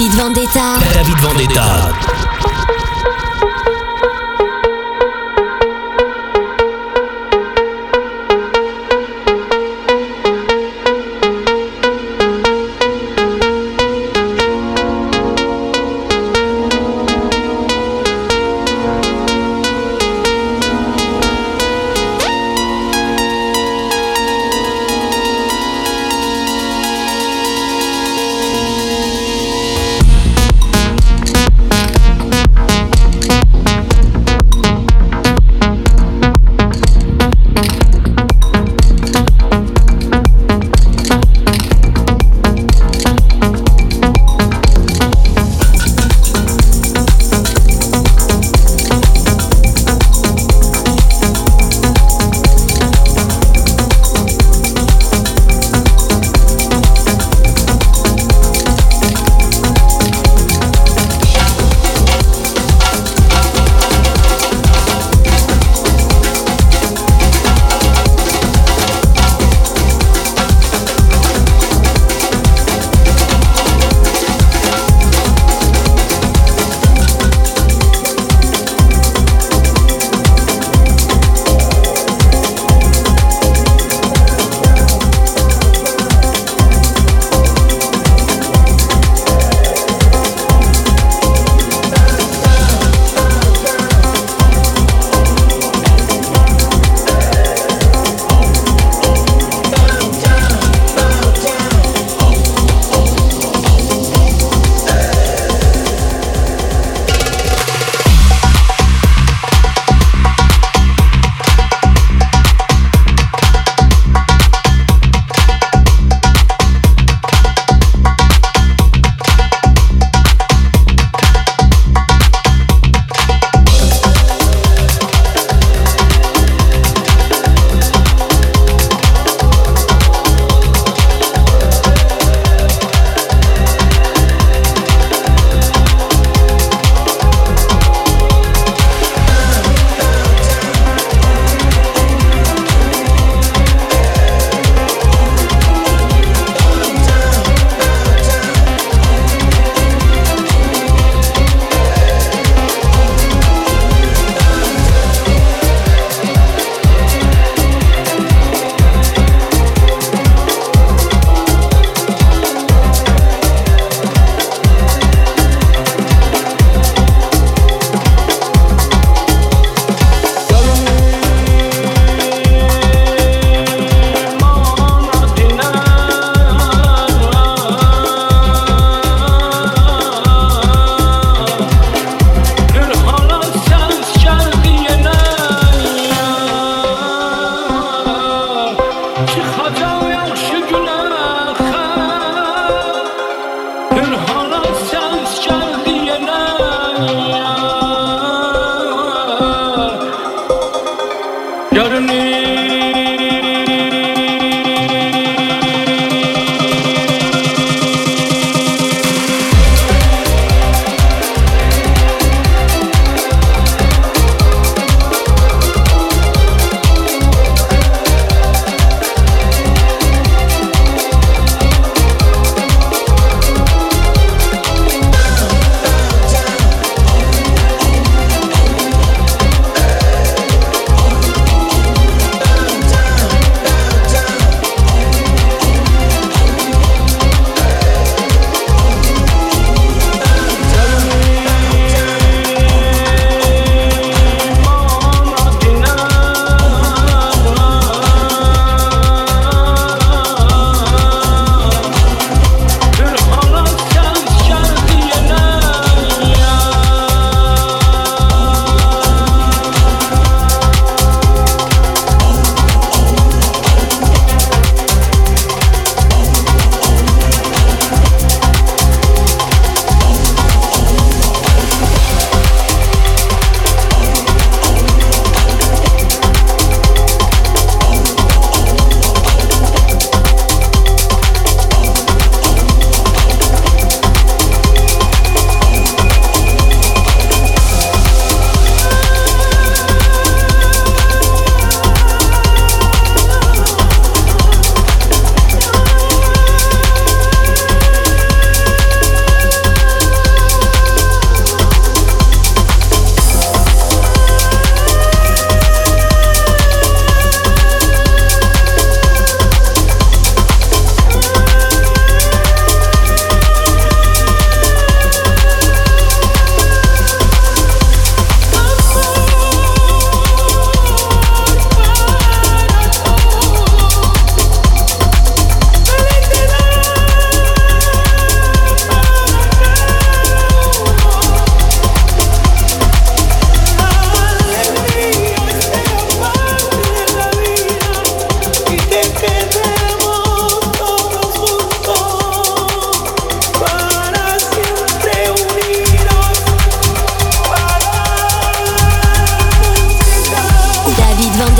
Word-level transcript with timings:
David 0.00 0.14
Vendetta. 0.14 0.78
David 0.94 1.20
Vendetta. 1.20 2.19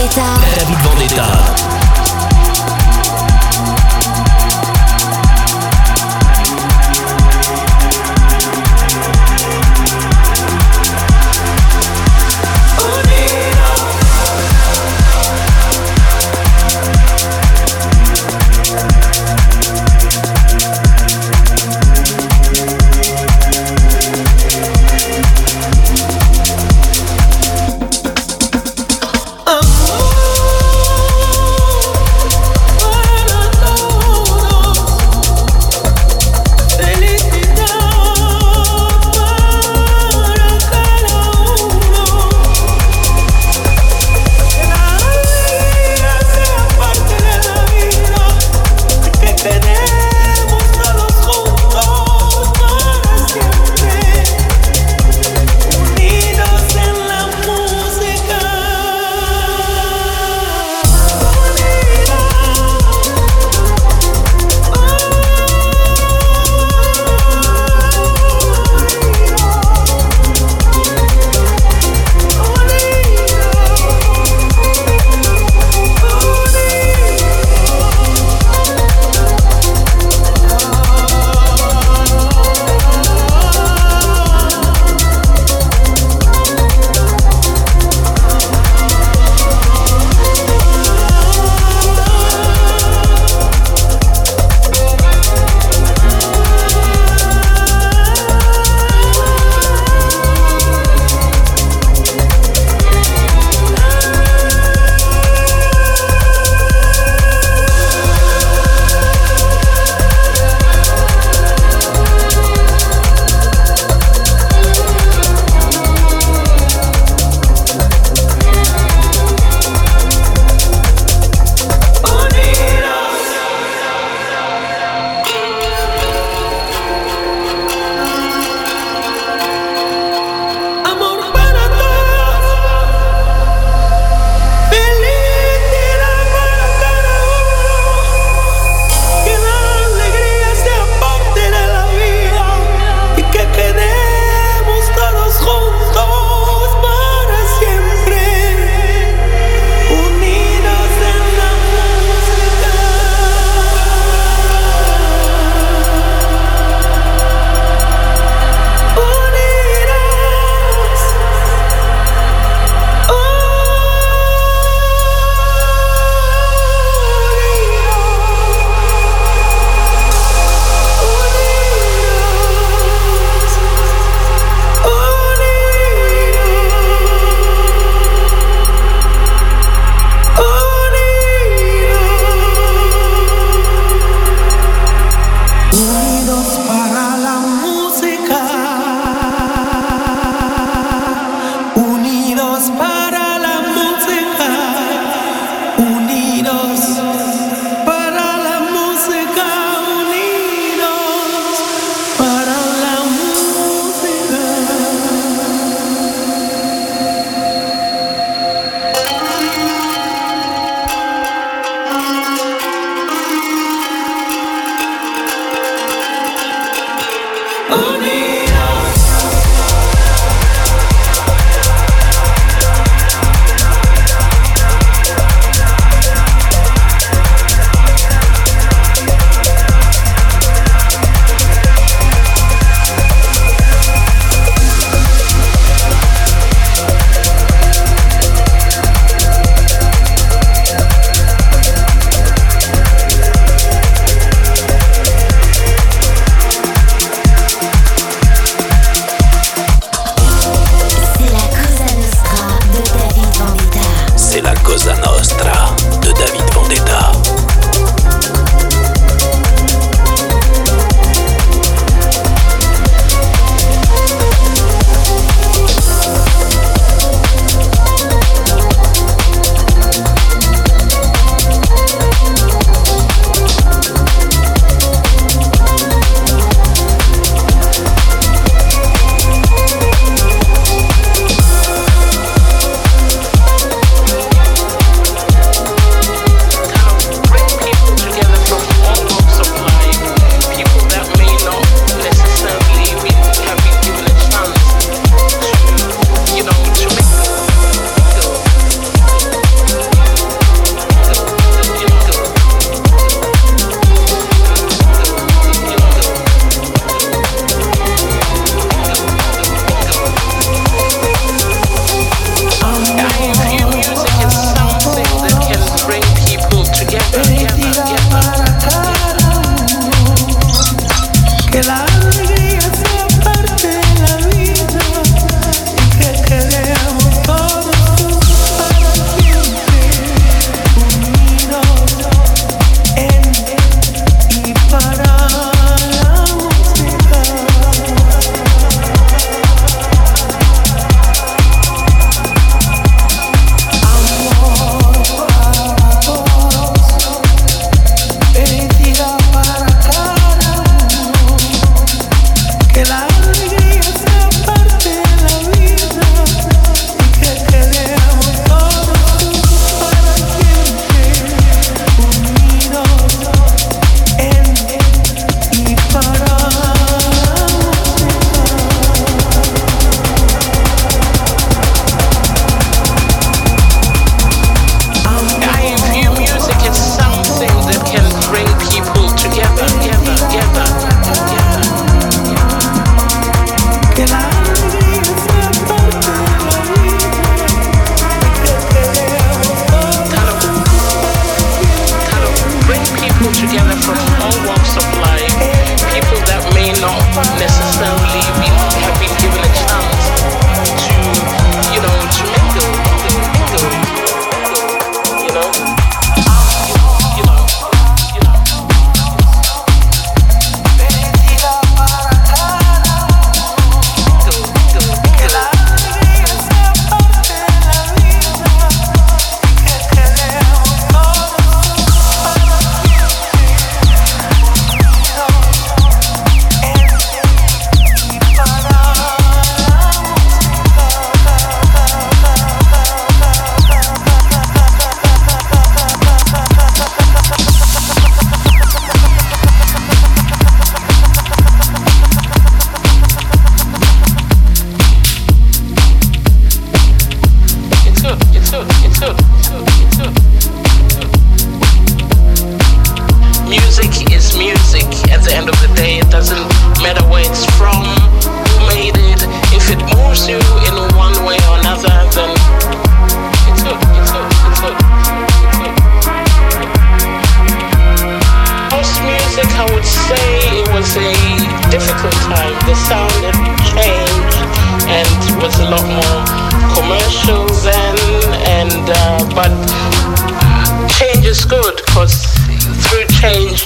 Vendetta. 0.01 0.41
David 0.57 0.79
Vendetta. 0.83 1.80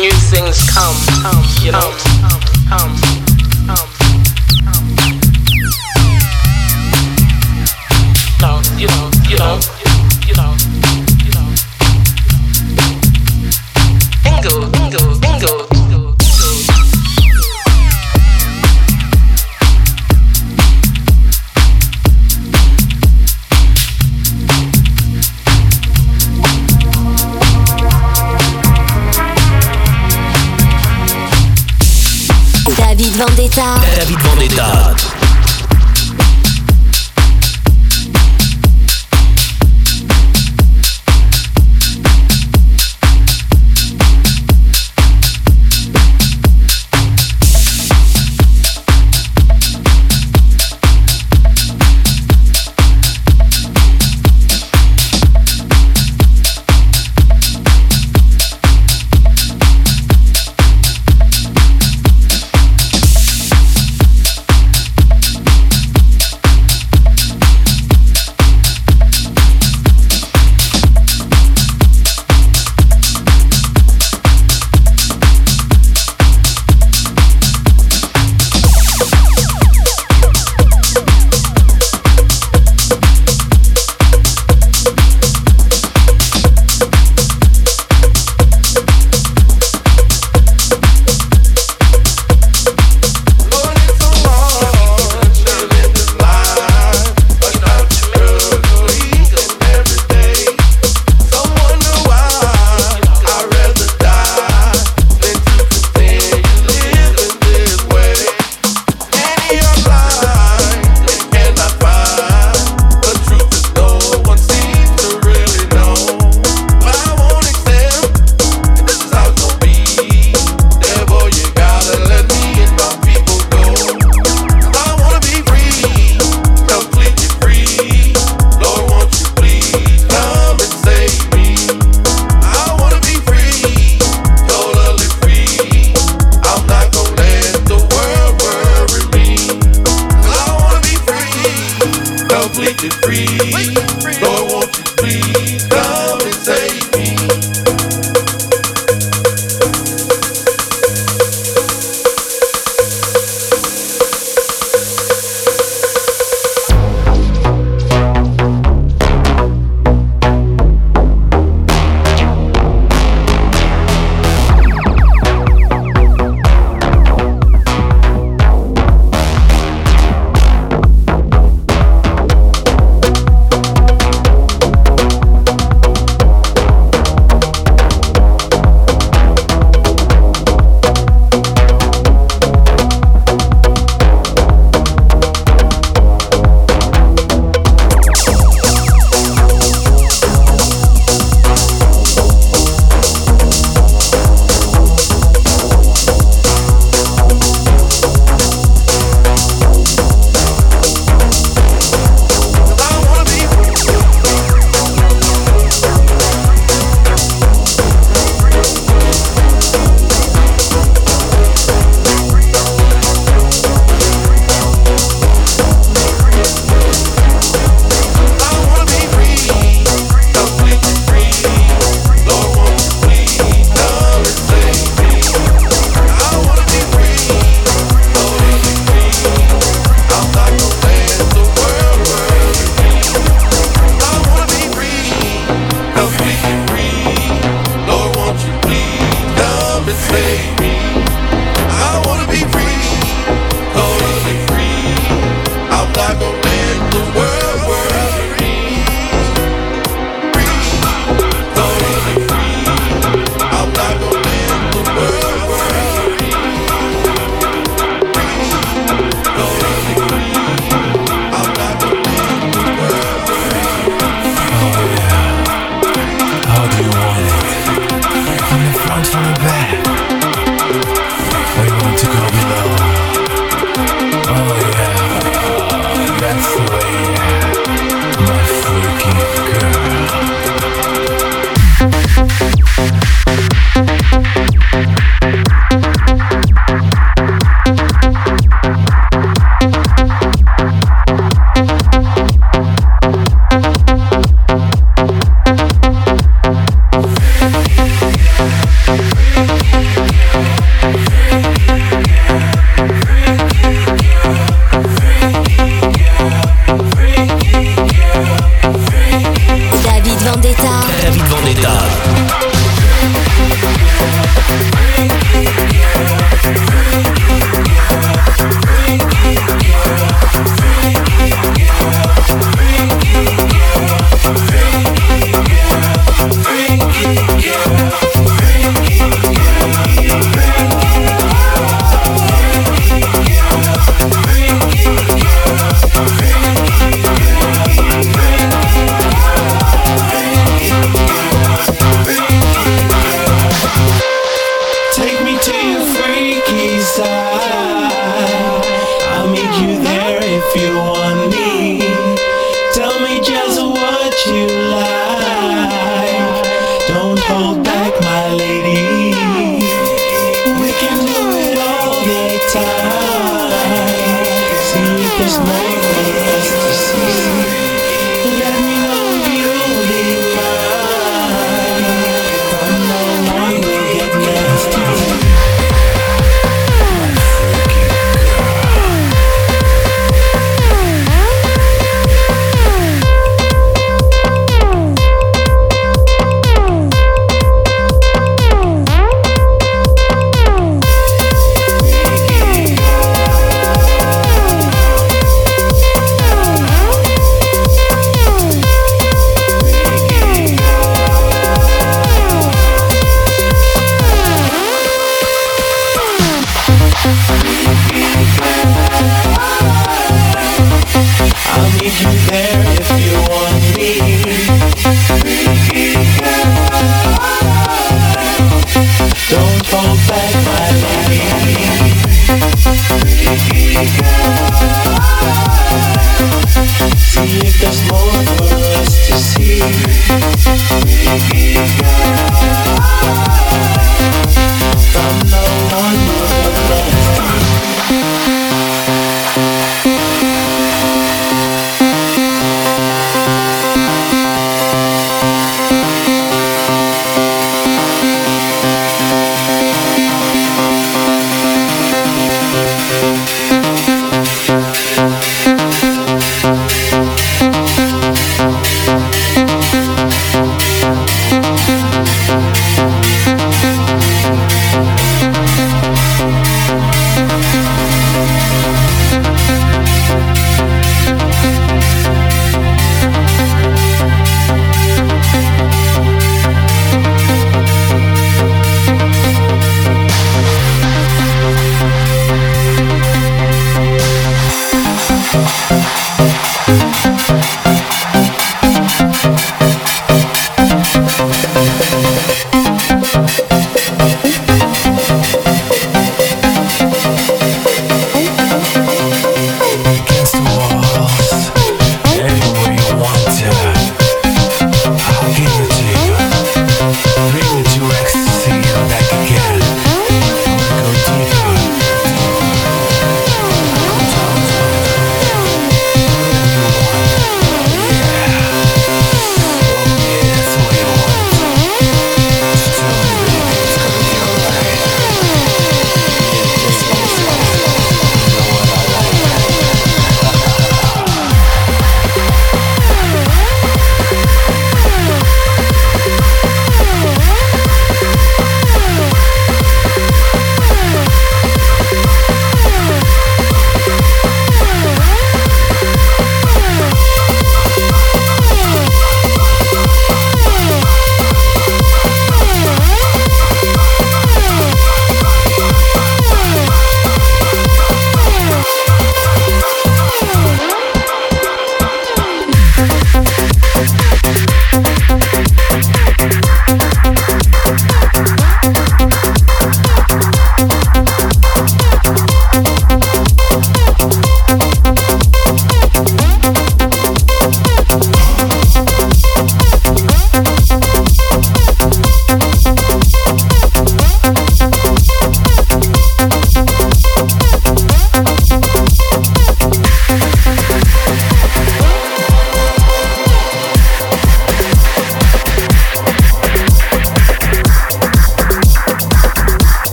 New 0.00 0.10
things 0.10 0.70
come, 0.70 0.94
come, 1.22 1.44
you 1.62 1.72
know, 1.72 3.17